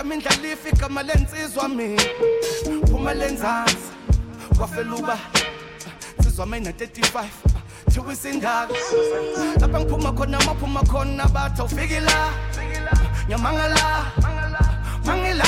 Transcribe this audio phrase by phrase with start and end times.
[0.00, 2.02] tusavakajama indlalifa igama lensizwa mina
[2.90, 3.76] phuma lenzansi
[4.58, 5.18] kwafela uba
[6.18, 7.24] nsizwa mina 35
[7.90, 8.74] thiwa isindaka
[9.60, 12.32] lapha ngiphuma khona maphuma khona bathi awufiki la
[13.28, 14.06] nyamangala
[15.04, 15.44] mangila.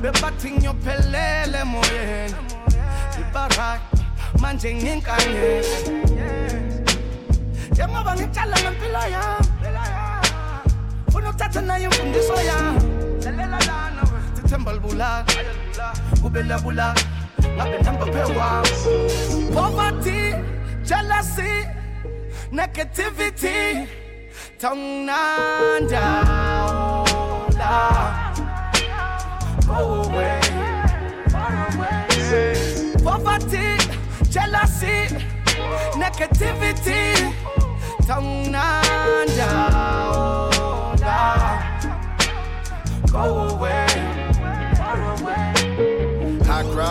[0.00, 2.34] Bebathi ngiyophelele emoyeni
[3.20, 3.80] ibarak
[4.40, 5.68] manje nginkanyela
[7.70, 9.46] njengoba ngitshala ngempilo yami.
[11.12, 12.61] Funa ukuthatha nayo imfundiso yami
[14.92, 16.94] sithemba libulala kube labulala
[17.56, 18.70] ngabe namba phewami
[19.54, 20.20] poverty
[20.84, 21.52] jealousy
[22.52, 23.88] negativity
[24.60, 26.04] tongnanda
[29.66, 30.40] go away
[33.04, 33.66] poverty
[34.30, 34.96] jealousy
[35.96, 37.02] negativity
[38.06, 39.50] tongnanda
[43.12, 43.91] go away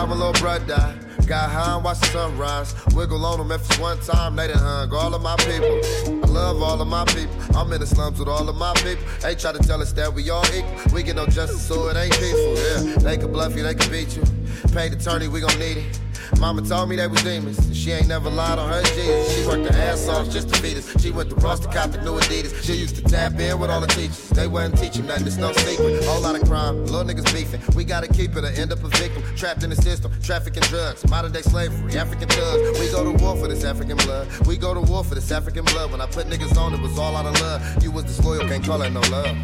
[0.02, 1.28] Cried, my little brother died.
[1.28, 2.74] Got high and watched the sunrise.
[2.92, 5.80] Wiggle on them if it's one time, they done hung all of my people.
[6.24, 7.36] I love all of my people.
[7.54, 9.04] I'm in the slums with all of my people.
[9.20, 10.92] They try to tell us that we all equal.
[10.92, 12.56] We get no justice, so it ain't peaceful.
[12.56, 14.24] Yeah, they can bluff you, they can beat you.
[14.72, 16.00] Paid attorney, we gon' need it.
[16.40, 17.58] Mama told me they was demons.
[17.76, 19.36] She ain't never lied on her Jesus.
[19.36, 21.00] She worked her ass off just to feed us.
[21.02, 22.62] She went to Ross to cop the new Adidas.
[22.62, 24.28] She used to tap in with all the teachers.
[24.30, 26.04] They wasn't teaching nothing, it's no secret.
[26.04, 27.60] Whole lot of crime, little niggas beefing.
[27.74, 29.22] We gotta keep it or end up a victim.
[29.36, 32.78] Trapped in the system, trafficking drugs, modern day slavery, African thugs.
[32.80, 34.28] We go to war for this African blood.
[34.46, 35.90] We go to war for this African blood.
[35.90, 37.82] When I put niggas on, it was all out of love.
[37.82, 39.36] You was disloyal, can't call it no love.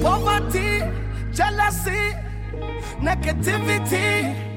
[0.00, 0.80] poverty,
[1.32, 2.14] jealousy,
[3.00, 4.51] negativity,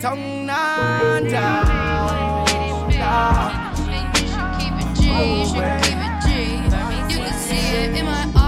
[0.00, 1.64] tongnanda.
[7.94, 8.43] You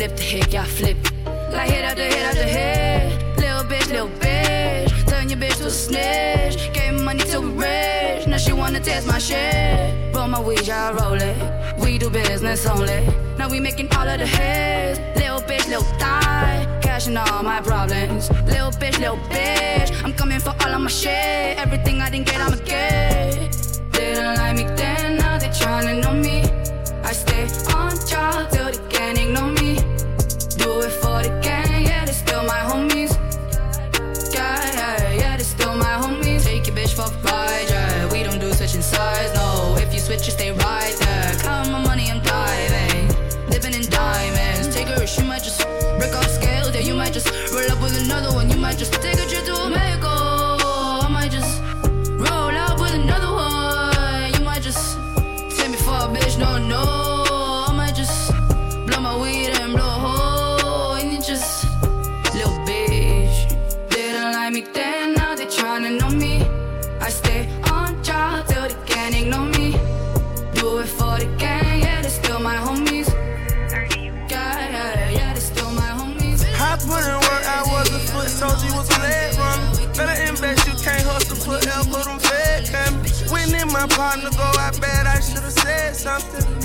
[0.00, 0.96] Flip the hit, yeah, flip.
[1.52, 3.36] Like hit after hit after hit.
[3.36, 5.06] Little bitch, little bitch.
[5.06, 6.72] Turn your bitch to a snitch.
[6.72, 8.26] Gave money to a rich.
[8.26, 10.14] Now she wanna test my shit.
[10.14, 11.36] Roll my weed, yeah, roll it.
[11.78, 13.06] We do business only.
[13.36, 14.98] Now we making all of the hits.
[15.20, 16.66] Little bitch, little thigh.
[16.80, 18.30] Cashing all my problems.
[18.46, 19.92] Little bitch, little bitch.
[20.02, 21.58] I'm coming for all of my shit.
[21.58, 23.34] Everything I didn't get, I'ma get.
[23.92, 26.44] Didn't like me then, now they tryna know me.
[27.04, 27.42] I stay
[27.74, 29.89] on job till they can't ignore me.
[40.10, 40.16] No.
[40.16, 41.34] If you switch, you stay right there.
[41.42, 43.08] Count my money, I'm diving.
[43.50, 44.74] Dipping in diamonds.
[44.74, 45.60] Take a risk, you might just
[45.98, 46.80] break off scales, yeah.
[46.80, 48.50] You might just roll up with another one.
[48.50, 49.49] You might just take a trip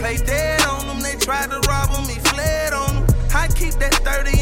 [0.06, 3.16] Play dead on them, they tried to rob them, he fled on them.
[3.34, 4.35] I keep that 30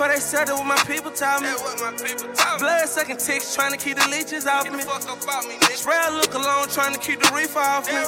[0.00, 1.52] Every they theyself, that's what my people taught me.
[1.60, 2.64] what my people taught me.
[2.64, 4.80] Blood sucking ticks, trying to keep the leeches off me.
[4.80, 5.76] fuck up about me, nigga.
[5.76, 8.00] Spray look alone, trying to keep the reef off me.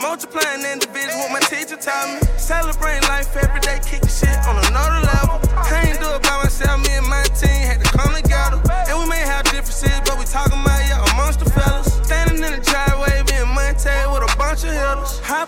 [0.00, 2.24] Multiplying individuals, what my teacher taught me.
[2.40, 5.36] Celebrating life every day, kicking shit on another level.
[5.68, 7.75] Can't do it by myself, me and my team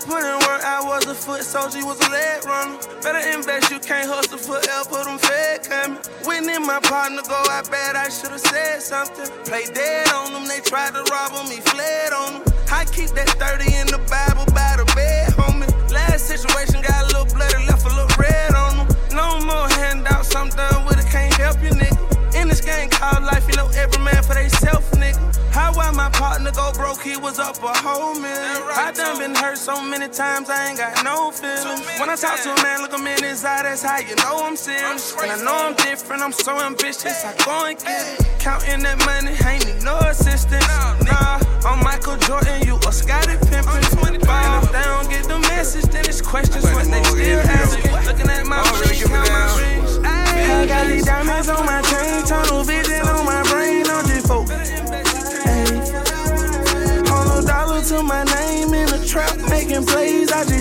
[0.09, 2.81] put in work, I was a foot soldier, was a leg runner.
[3.05, 6.01] Better invest, you can't hustle for L, put them fed coming.
[6.49, 9.29] In my partner go, I bet I should've said something.
[9.45, 12.43] Play dead on them, they tried to rob him, he fled on them.
[12.73, 15.69] I keep that 30 in the Bible by the bed, homie.
[15.93, 18.89] Last situation got a little bloody, left a little red on them.
[19.13, 22.01] No more handouts, I'm done with it, can't help you, nigga.
[22.41, 25.21] In this game called life, you know every man for theyself, nigga.
[25.59, 28.63] How why my partner go broke, he was up a whole million.
[28.79, 31.83] I done been hurt so many times, I ain't got no feelings.
[31.99, 34.47] When I talk to a man, look him in his eye, that's how you know
[34.47, 35.17] I'm serious.
[35.21, 38.39] And I know I'm different, I'm so ambitious, I go and get it.
[38.39, 40.63] Counting that money, ain't need no assistance.
[41.03, 43.83] Nah, I'm Michael Jordan, you a Scottie Pippen.
[43.83, 47.58] And if they don't get the message, then it's questions what they still asking.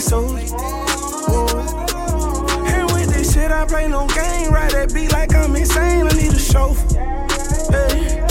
[0.10, 1.52] Plays, I just sold
[2.68, 6.14] And with this shit, I play no game, ride that beat like I'm insane, I
[6.14, 7.00] need a chauffeur.
[7.72, 8.24] Hey.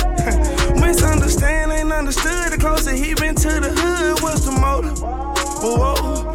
[0.80, 2.52] Misunderstand, ain't understood.
[2.52, 4.98] The closer he been to the hood, what's the motive?
[5.00, 6.32] Whoa.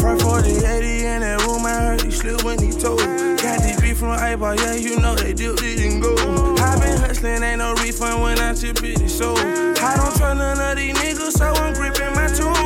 [0.00, 3.00] Front 40, 80 in that room, I heard he slipped when he told.
[3.00, 6.14] Got this beef from Eyeball, yeah, you know they dipped it and go.
[6.58, 9.34] I been hustling, ain't no refund when I chip it, so.
[9.36, 12.59] I don't trust none of these niggas, so I'm gripping my tool.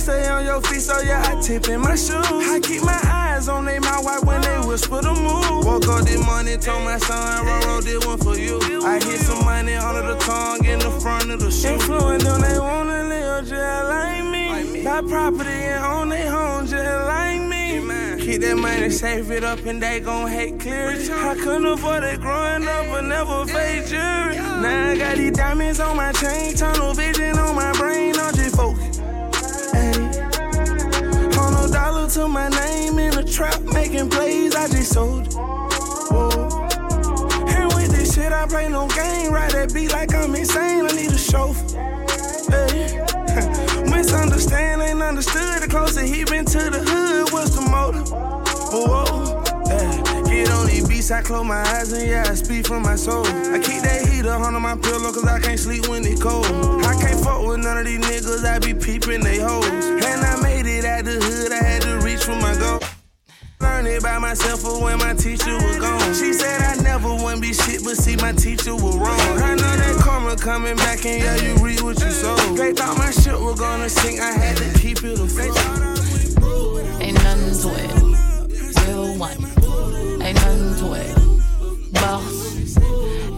[0.00, 2.24] Stay on your feet, so yeah, I tip in my shoes.
[2.30, 5.66] I keep my eyes on they my white when they whisper the move.
[5.66, 8.58] Woke up this morning, told my son, Roro did one for you.
[8.82, 11.74] I hit some money under the tongue in the front of the shoe.
[11.74, 14.82] Influence them, they wanna live just like me.
[14.82, 18.24] Got property and own they home just like me.
[18.24, 20.88] Keep that money, save it up, and they gon' hate clear.
[20.88, 24.36] I couldn't afford it growing up, but never fake jury.
[24.36, 28.56] Now I got these diamonds on my chain, tunnel vision on my brain, I'm just
[28.56, 28.99] focused.
[31.70, 35.32] Hundred dollar to my name in the trap, making plays, I just sold.
[35.34, 36.28] Whoa.
[37.46, 40.92] And with this shit, I play no game, ride that beat like I'm insane, I
[40.92, 41.78] need a chauffeur.
[42.50, 43.86] Hey.
[43.90, 45.62] Misunderstand, ain't understood.
[45.62, 48.10] The closer he been to the hood, what's the motive?
[48.10, 50.22] Whoa, yeah.
[50.28, 53.24] Get on these beats, I close my eyes and yeah, I speak from my soul.
[53.26, 56.46] I keep that heater under my pillow, cause I can't sleep when it cold.
[56.84, 59.66] I can't fuck with none of these niggas, I be peeping they hoes.
[59.66, 60.49] And I made
[60.80, 62.80] it out the hood, I had to reach for my goal.
[63.60, 66.14] Learn it by myself for when my teacher was gone.
[66.14, 69.20] She said I never would be shit, but see my teacher was wrong.
[69.42, 72.36] I know that karma coming back and yeah, you read what you sow.
[72.54, 75.56] They thought my shit was gonna sink, I had to keep it afloat.
[77.00, 77.92] Ain't nothing to it.
[78.86, 79.40] Real one.
[80.22, 81.92] Ain't nothing to it.
[81.92, 82.78] Boss.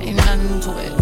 [0.00, 1.01] Ain't nothing to it.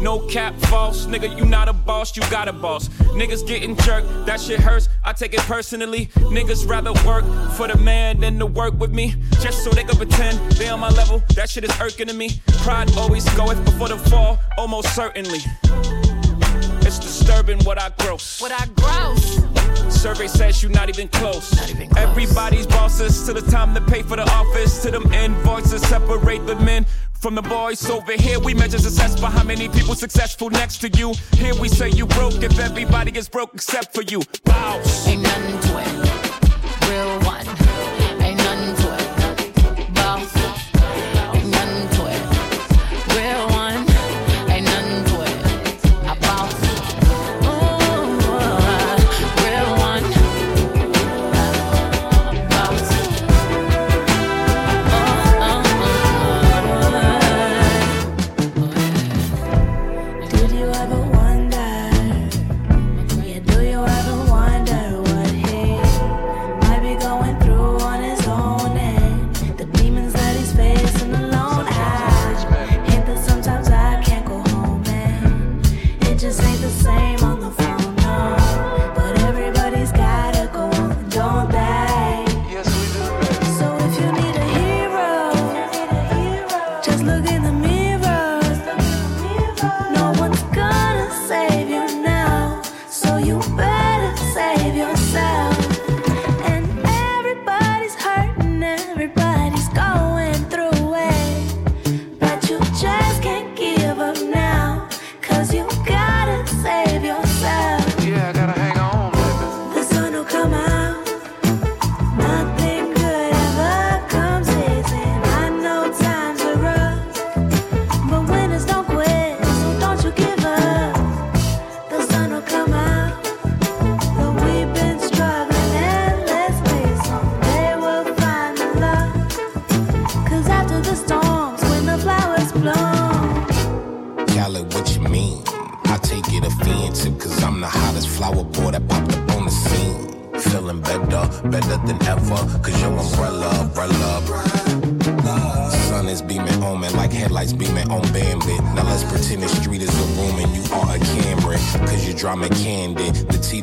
[0.00, 1.06] No cap, false.
[1.06, 2.88] Nigga, you not a boss, you got a boss.
[3.18, 4.88] Niggas getting jerked, that shit hurts.
[5.04, 6.06] I take it personally.
[6.16, 9.96] Niggas rather work for the man than to work with me, just so they can
[9.96, 11.22] pretend they on my level.
[11.34, 12.40] That shit is irking to me.
[12.58, 15.40] Pride always goeth before the fall, almost certainly.
[16.82, 18.40] It's disturbing what I gross.
[18.40, 19.47] What I gross.
[19.90, 21.54] Survey says you not even close.
[21.56, 22.04] Not even close.
[22.04, 24.82] Everybody's bosses till the time to pay for the office.
[24.82, 26.86] To them invoices separate the men
[27.20, 28.38] from the boys over here.
[28.38, 31.14] We measure success by how many people successful next to you.
[31.34, 34.22] Here we say you broke if everybody is broke except for you.
[34.44, 35.08] Bows.
[35.08, 35.67] Ain't nothing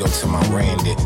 [0.07, 1.04] to my Randy.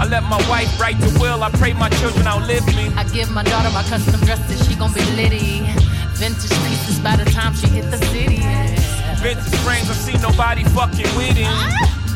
[0.00, 1.44] I let my wife write the will.
[1.44, 2.88] I pray my children outlive me.
[2.96, 5.60] I give my daughter my custom dresses, she gon' be litty.
[6.16, 8.36] Vintage pieces by the time she hit the city.
[8.36, 9.20] Yeah.
[9.20, 11.52] Vintage frames, I see nobody fucking with him.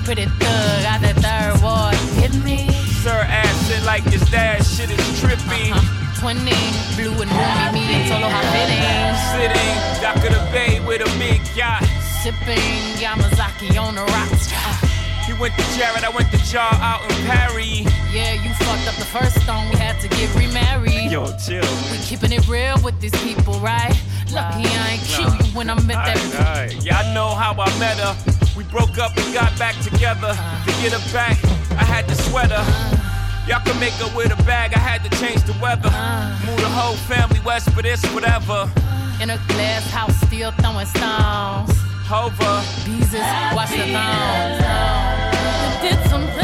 [0.03, 1.95] Pretty thug, got that third ward.
[2.17, 2.73] Hit me.
[3.05, 5.69] Sir ass shit like his dad, shit is trippy.
[5.71, 6.21] Uh-huh.
[6.25, 6.41] 20,
[6.97, 9.13] blue and roomy, me and hot fitting.
[9.37, 11.85] Sitting, dock of the bay with a big yacht.
[12.23, 14.49] Sipping Yamazaki on the rocks.
[14.51, 14.84] Uh,
[15.35, 17.83] You went to Jared, I went to Jar out in Paris.
[18.15, 19.69] Yeah, you fucked up the first stone.
[19.71, 21.11] We had to get remarried.
[21.11, 21.67] Yo, chill.
[21.91, 23.91] We keeping it real with these people, right?
[24.31, 26.19] Lucky I ain't kill you when I met that.
[26.39, 28.15] Alright, Yeah, I know how I met her.
[28.57, 30.31] We broke up and got back together.
[30.31, 31.37] To get her back,
[31.73, 32.65] I had to sweat her.
[33.49, 35.91] Y'all can make her with a bag, I had to change the weather.
[36.47, 38.71] Move the whole family west for this, whatever.
[39.21, 41.75] In a glass house, still throwing stones.
[42.07, 42.63] Hover.
[42.85, 43.19] Jesus,
[43.53, 45.04] watch the thongs.
[45.85, 46.44] You did some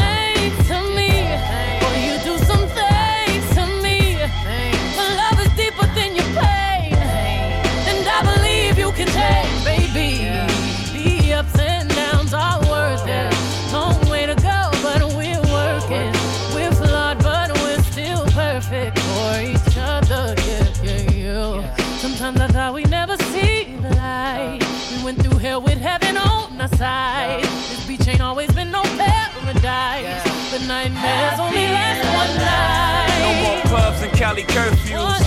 [34.21, 35.17] Cali curfews.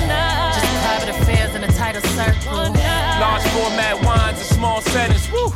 [0.55, 2.55] Just private affairs in a tighter circle.
[2.55, 5.29] Large format wines and small settings.
[5.33, 5.51] Woo!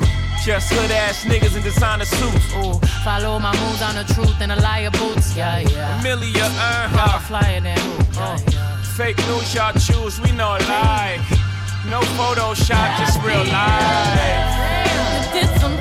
[0.45, 2.52] Just hood ass niggas in designer suits.
[2.57, 5.37] Ooh, follow my moves on the truth and a liar boots.
[5.37, 6.00] Yeah, yeah.
[6.00, 7.23] Amelia Earhart.
[7.23, 8.21] flyer than who?
[8.21, 8.38] Uh,
[8.97, 11.23] Fake news y'all choose, we know live.
[11.87, 15.33] No Photoshop, just real life.
[15.33, 15.76] Did some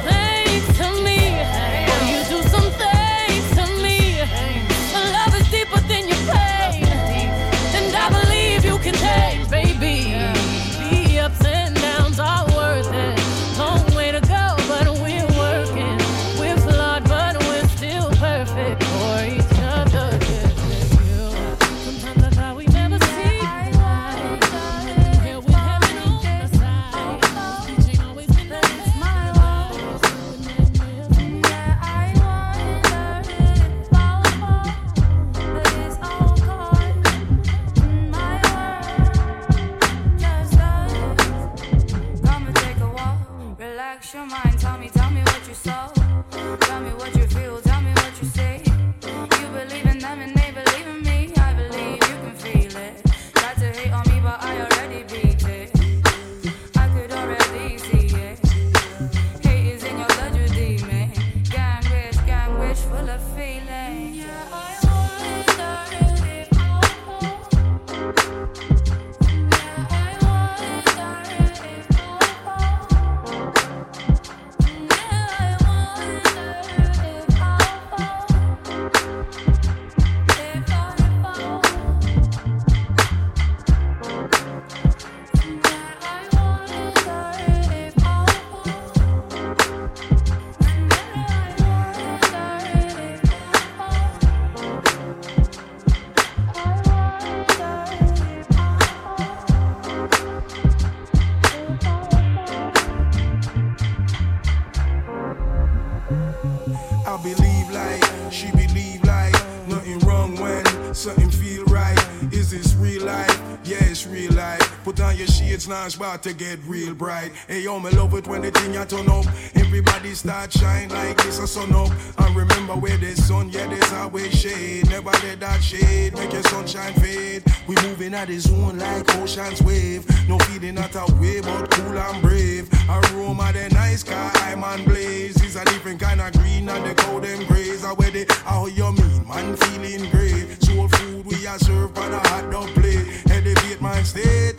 [115.88, 117.32] it's about to get real bright.
[117.48, 119.26] Hey yo, me love it when the thing I turn up.
[119.56, 121.90] Everybody start shine like it's a sun up.
[122.18, 124.90] And remember where there's sun, yeah, there's always shade.
[124.90, 127.44] Never let that shade make your sunshine fade.
[127.70, 130.06] We moving at the zone like ocean's wave.
[130.28, 132.70] No feeling at a way, but cool and brave.
[132.90, 135.42] Aroma the nice car, I'm on blaze.
[135.42, 137.86] Is a different kind of green and the golden grays.
[137.86, 140.62] I wear the how you mean, man feeling great.
[140.62, 143.08] Soul food we are served on a hot dog plate.
[143.30, 144.57] Elevate my state,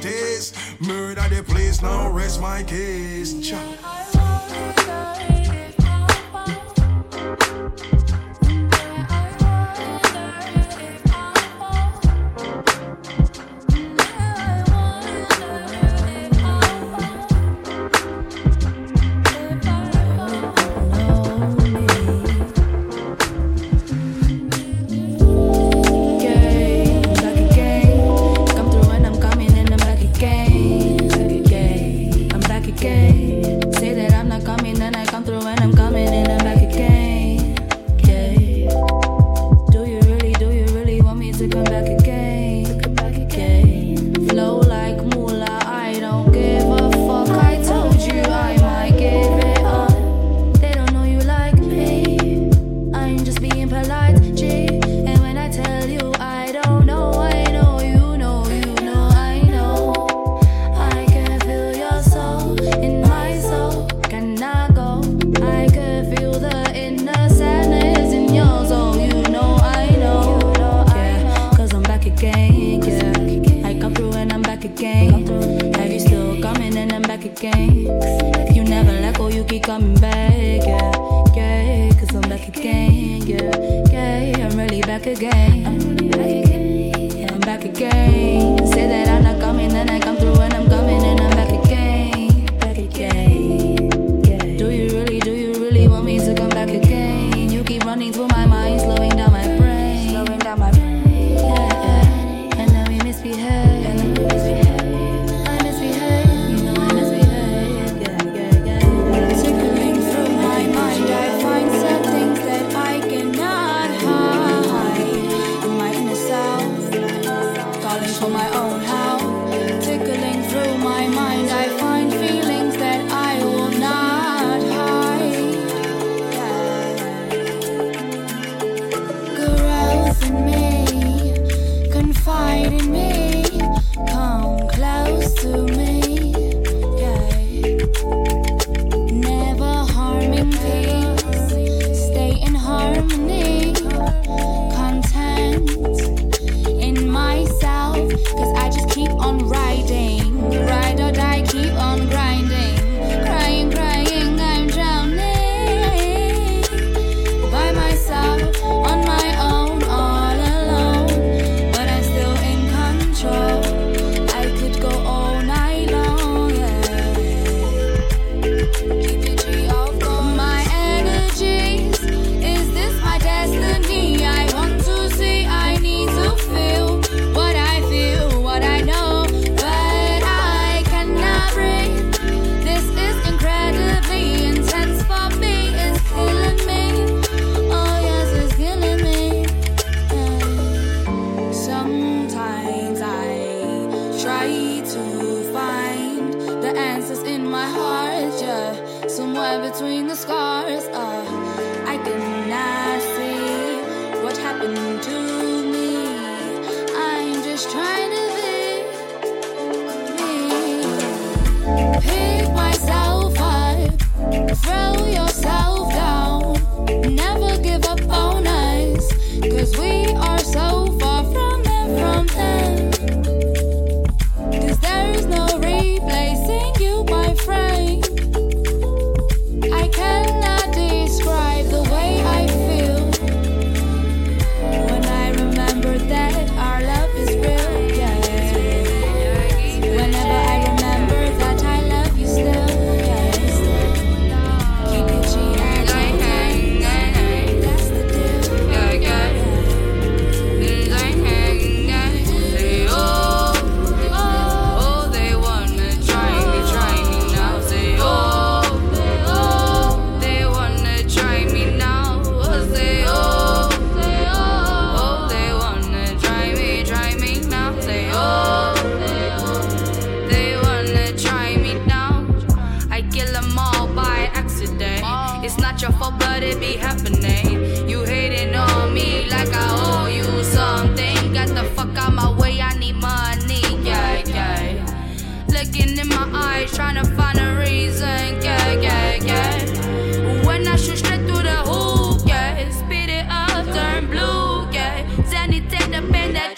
[0.00, 0.56] taste.
[0.80, 3.34] Murder the place, now rest my case.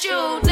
[0.05, 0.52] You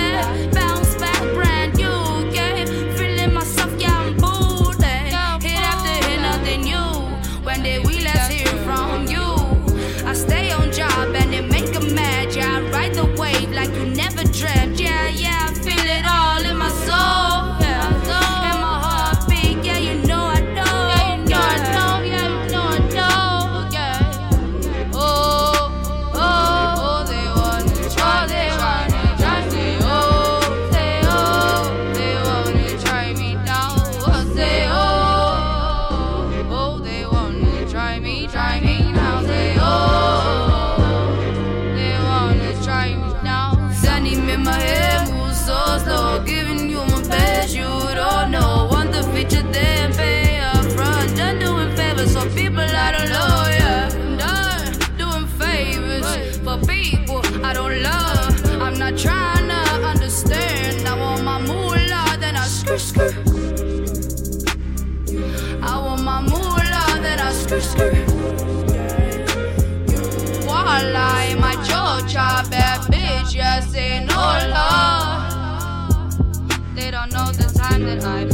[77.98, 78.29] that I've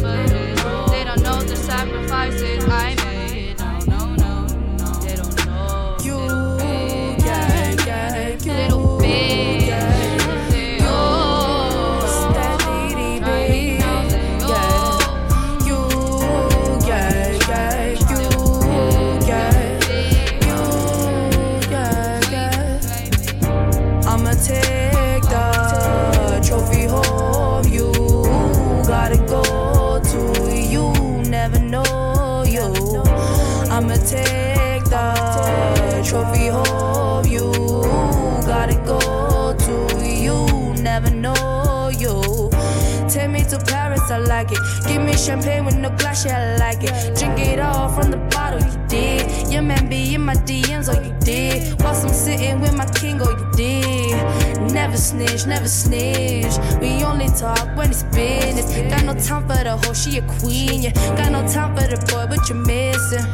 [43.36, 44.58] me to Paris, I like it.
[44.86, 47.16] Give me champagne with no glass, yeah, I like it.
[47.18, 49.52] Drink it all from the bottle, you did.
[49.52, 51.80] Your man be in my DMs, oh, you did.
[51.82, 54.72] Whilst I'm sitting with my king, oh, you did.
[54.72, 56.54] Never snitch, never snitch.
[56.80, 58.66] We only talk when it's business.
[58.92, 60.92] Got no time for the hoe, she a queen, yeah.
[61.16, 63.26] Got no time for the boy, but you're missing.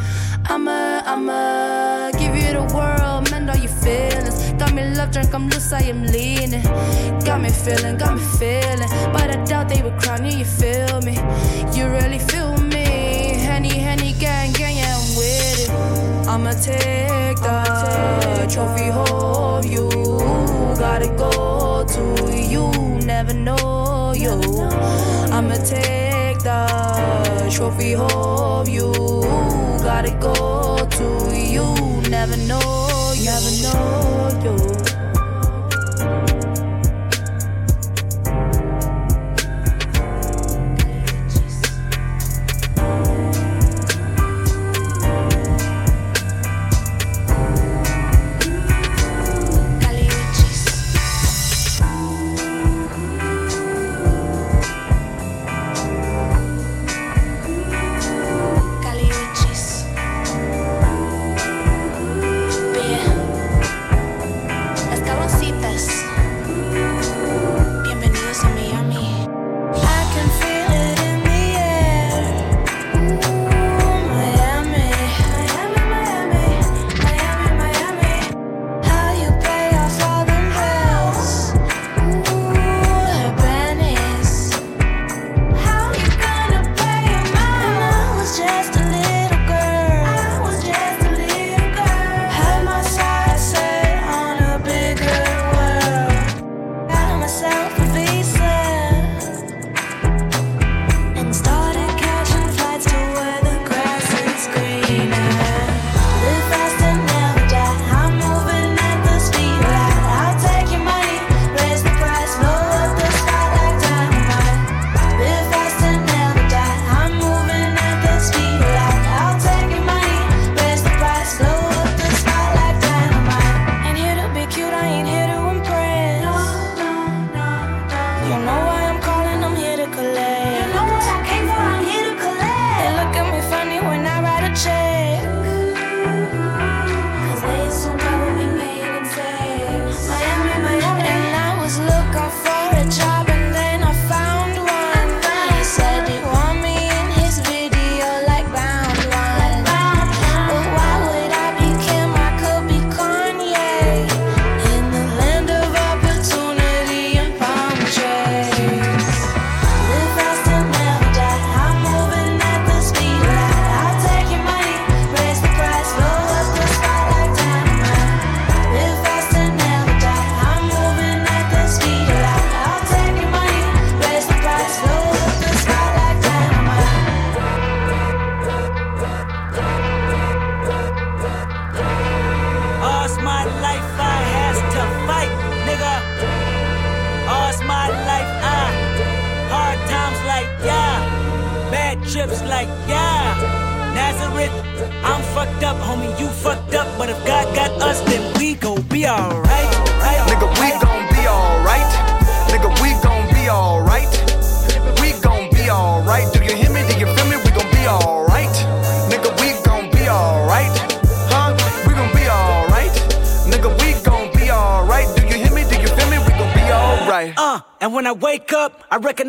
[0.53, 4.53] I'ma, I'ma give you the world, mend all your feelings.
[4.59, 6.63] Got me love drunk, I'm loose, I am leaning.
[7.25, 8.91] Got me feeling, got me feeling.
[9.15, 11.15] But I doubt they would crown you, you feel me.
[11.73, 12.85] You really feel me.
[13.49, 16.29] Henny, Henny, gang, gang, yeah, I'm with it.
[16.29, 19.89] I'ma take the trophy home, you
[20.79, 22.71] gotta go to you,
[23.07, 24.39] never know you.
[25.33, 28.67] I'ma take the trophy home.
[28.69, 28.93] You
[29.83, 32.11] gotta go to you.
[32.11, 34.92] Never know, you never know you.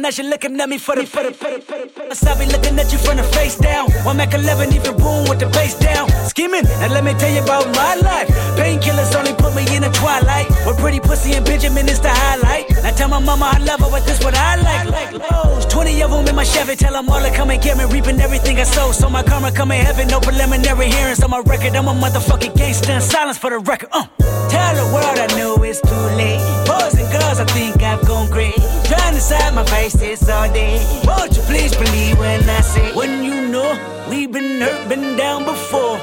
[0.04, 2.30] Recognize you looking at me for the for the the.
[2.30, 3.90] I be looking at you from the face down.
[4.04, 6.10] One Mac 11, even boom with the bass down.
[6.28, 8.28] Scheming, and let me tell you about my life.
[8.60, 10.50] Painkillers only put me in the twilight.
[10.68, 12.66] With pretty pussy and Benjamin is the highlight.
[12.84, 14.90] I tell my mama I love her, but this what I like.
[14.92, 16.76] Like lows, 20 of them in my Chevy.
[16.76, 18.92] Tell them all to come and get me, reaping everything I sow.
[18.92, 21.76] So my karma come in heaven, no preliminary hearings on my record.
[21.76, 23.00] I'm a motherfucking gangster.
[23.00, 23.90] Silence for the record.
[23.94, 24.06] Uh.
[24.50, 26.44] Tell the world I know it's too late.
[26.68, 28.60] Boys and girls, I think I've gone great.
[28.94, 30.78] Trying to my face all day.
[31.06, 33.70] Won't you please believe when I say, when you know
[34.08, 35.98] we've been hurt, been down before.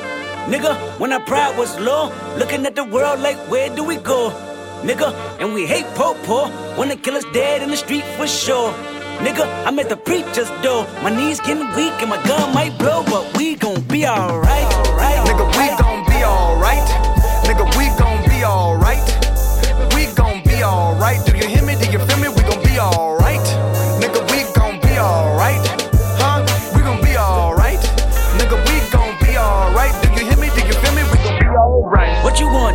[0.51, 4.31] Nigga, when our pride was low, looking at the world like, where do we go?
[4.83, 8.73] Nigga, and we hate po po when the killer's dead in the street for sure.
[9.21, 10.85] Nigga, I'm at the preacher's door.
[11.05, 14.67] My knees getting weak and my gun might blow, but we gon' be alright.
[14.89, 16.89] Alright, Nigga, we gon' be alright.
[17.47, 19.07] Nigga, we gon' be alright.
[19.95, 21.25] We gon' be alright.
[21.27, 21.60] Do you hear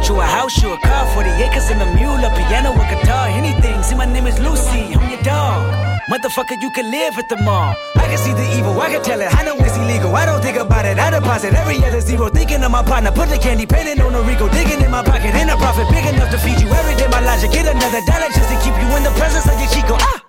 [0.10, 0.20] you?
[0.20, 3.82] A house, you a car, 40 acres and a mule, a piano, a guitar, anything.
[3.84, 5.86] See, my name is Lucy, I'm your dog.
[6.10, 7.74] Motherfucker, you can live at the mall.
[7.96, 9.34] I can see the evil, I can tell it.
[9.34, 10.16] I know it's illegal.
[10.16, 11.00] I don't think about it.
[11.00, 12.30] I deposit every other zero.
[12.30, 14.48] Thinking of my partner, put the candy painting on a Rico.
[14.50, 17.08] Digging in my pocket, in a profit big enough to feed you every day.
[17.08, 19.98] My logic, get another dollar just to keep you in the presence of your Chico.
[19.98, 20.25] Ah!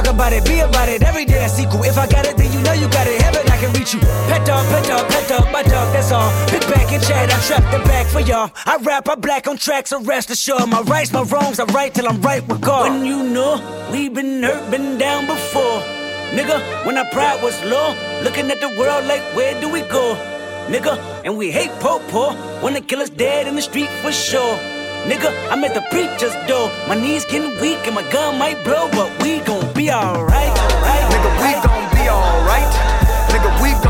[0.00, 1.02] Talk about it, be about it.
[1.02, 1.84] Every day I sequel.
[1.84, 3.20] If I got it, then you know you got it.
[3.20, 4.00] Heaven, I can reach you.
[4.00, 6.30] Pet dog, pet dog, pet dog, my dog, that's all.
[6.50, 8.50] Big back and chat, I trap the back for y'all.
[8.64, 10.70] I rap, I black on tracks, so rest assured.
[10.70, 12.90] My rights, my wrongs, I right till I'm right with God.
[12.90, 13.60] When you know
[13.92, 15.82] we been hurt, been down before.
[16.32, 20.16] Nigga, when our pride was low, looking at the world like, where do we go?
[20.68, 22.32] Nigga, and we hate po po
[22.62, 24.79] when the killer's dead in the street for sure.
[25.08, 26.70] Nigga, I'm at the preacher's door.
[26.86, 30.54] My knees getting weak and my gun might blow, but we gon' be alright.
[30.84, 32.72] Right, Nigga, we gon' be alright.
[33.32, 33.89] Nigga, we gon'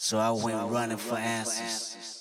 [0.00, 2.17] So I went running for answers.